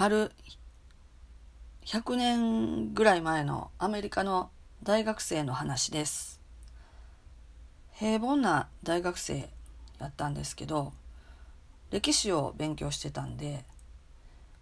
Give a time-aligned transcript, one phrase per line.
[0.00, 0.30] ある
[1.84, 4.48] 100年ぐらい前のアメリカの
[4.84, 6.40] 大学生の話です
[7.94, 9.48] 平凡な大学生
[9.98, 10.92] やったんですけど
[11.90, 13.64] 歴史を勉強してたんで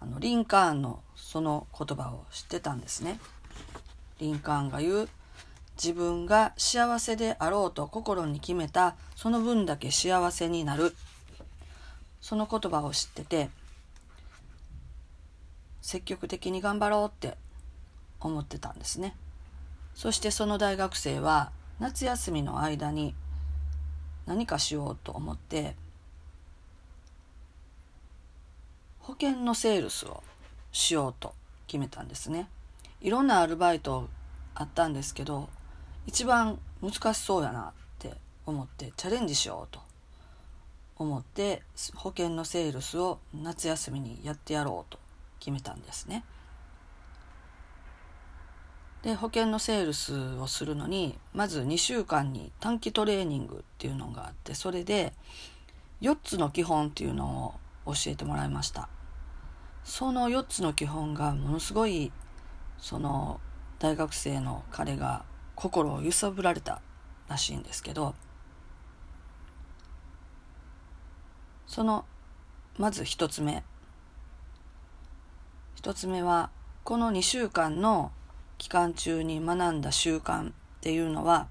[0.00, 3.18] あのリンカーンのその言葉を知ってたんですね。
[4.18, 5.08] リンカーンが言う
[5.82, 10.94] 自分が幸せであろうと心に決めたその分だけ幸せになる
[12.20, 13.48] その言葉を知ってて
[15.82, 17.36] 積極的に頑張ろうって
[18.20, 19.14] 思ってたんですね。
[19.94, 21.50] そしてその大学生は
[21.80, 23.14] 夏休みの間に
[24.26, 25.74] 何かしようと思って
[29.00, 30.22] 保険のセールスを
[30.70, 31.34] しようと
[31.66, 32.48] 決めたんですね。
[33.00, 34.08] いろんなアルバイト
[34.54, 35.48] あったんですけど
[36.06, 38.14] 一番難しそうやなって
[38.46, 39.80] 思ってチャレンジしようと
[40.96, 41.62] 思って
[41.96, 45.01] 保険のセールスを夏休みにやってやろうと
[45.42, 46.24] 決めたんですね。
[49.02, 55.12] で保険のセールスをするのにまず2週間に短期トレーニングっていうのがあってそれで
[56.00, 58.88] 4つの基本っていうのを教えてもらいました
[59.82, 62.12] その4つの基本がものすごい
[62.78, 63.40] その
[63.80, 65.24] 大学生の彼が
[65.56, 66.80] 心を揺さぶられた
[67.28, 68.14] らしいんですけど
[71.66, 72.04] その
[72.78, 73.64] まず1つ目
[75.80, 76.50] 1つ目は
[76.84, 78.12] この2週間の
[78.58, 81.48] 期間中に学んだ習慣っていうのは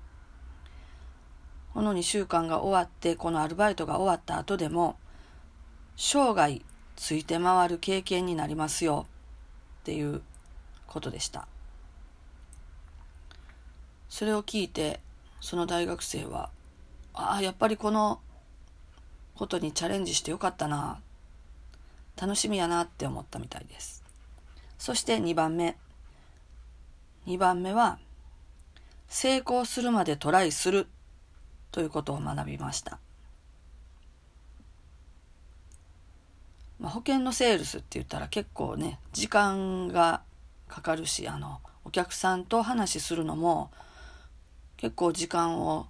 [1.73, 4.97] この2週間が終わってこのアルバイトが終わった後でも
[5.95, 6.61] 生涯
[6.95, 9.07] ついて回る経験になりますよ
[9.81, 10.21] っていう
[10.87, 11.47] ことでした。
[14.09, 14.99] それを聞いて
[15.39, 16.49] その大学生は
[17.13, 18.19] ああやっぱりこの
[19.35, 20.99] ことにチャレンジしてよかったな。
[22.19, 24.00] 楽しみやなって思ったみたいです。
[24.81, 25.77] そして2番目
[27.27, 27.99] 2番目は
[29.09, 30.87] 成功するまでトライする
[31.71, 32.97] ということを学びました。
[36.79, 40.23] まあ、保険のセールスって言ったら結構ね時間が
[40.67, 43.69] かかるしあのお客さんと話するのも
[44.77, 45.85] 結構時間を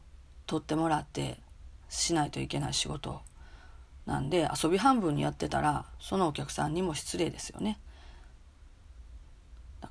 [0.48, 1.38] 取ってもらって
[1.88, 3.22] しないといけない仕事
[4.06, 7.80] なんで遊び半分にやってたらそのお客さんにも失礼ですよね。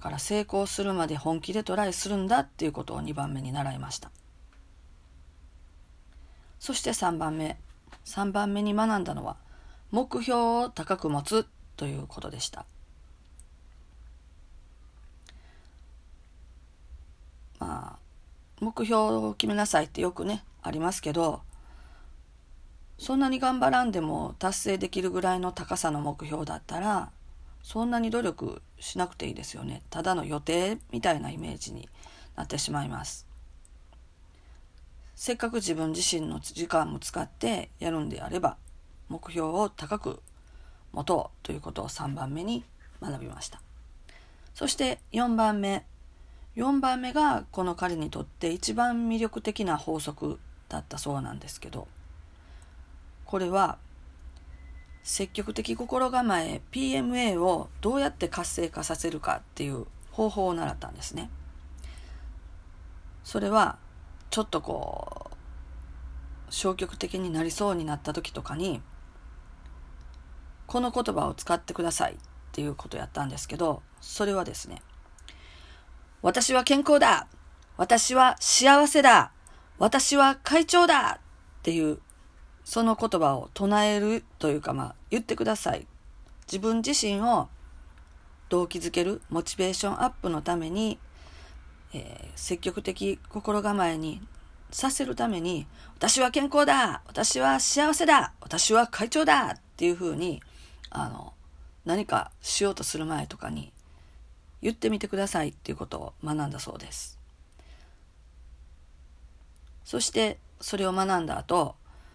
[0.00, 4.10] から成功するまで本気でトライするんだっていうことを2番目に習いました。
[6.58, 7.58] そして3番目。
[8.04, 9.36] 3番目に学んだのは
[9.90, 11.46] 目標を高く持つ
[11.76, 12.64] ということでした。
[17.58, 17.98] まあ
[18.60, 21.42] 目標を決めなさいってよくねありますけど
[22.98, 27.10] そんなに頑張らんでも達成できるぐらいの高さの目標だったら
[27.62, 29.82] そんなに努力しなくていいですよね。
[29.90, 31.88] ただの予定みたいなイメージに
[32.36, 33.26] なってしまいます。
[35.14, 38.56] せっかく自分自身の時間も使ってやるんであれば
[39.08, 40.22] 目標を高く
[40.92, 42.64] 持とうということを3番目に
[43.02, 43.60] 学びました。
[44.54, 45.84] そして4番目。
[46.56, 51.86] 4番目がこの彼にとって一番魅力的な法則だったそうなんですけど
[53.24, 53.78] これは
[55.02, 61.30] 積極的心構え PMA をどうやって活性化させるかっていう方法を習ったんですね。
[63.24, 63.78] それは
[64.30, 68.82] ちょっとこう消極的になりそうになった時とかに
[70.66, 72.16] この言葉を使ってくださいっ
[72.52, 74.82] ていうことやったんですけどそれはですね
[76.22, 77.26] 私は健康だ
[77.76, 79.32] 私は幸せだ
[79.78, 81.20] 私は会長だ
[81.60, 81.98] っていう
[82.70, 85.88] その言葉を唱えるというか、まあ、言ってください。
[86.46, 87.48] 自分自身を
[88.48, 90.96] 動機づける、モチベーションアップのために、
[91.92, 94.22] えー、積極的心構えに
[94.70, 95.66] させるために、
[95.96, 100.40] 私は健康だ私は幸せだ私は会長だっていうふうに、
[100.90, 101.32] あの、
[101.84, 103.72] 何かしようとする前とかに
[104.62, 107.18] 言ってみてくださいっていうことを学んだそうです。
[109.82, 111.74] そしてそれを学んだ後、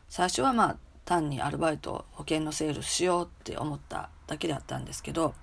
[0.09, 5.33] 最初はまあ単にアルバイト保険のセールしようって思っただけだったんですけど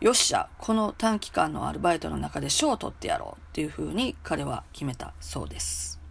[0.00, 6.03] よっしゃこの短期間のアルバイトの中で賞を取ってやろうっていうふうに彼は決めたそうです。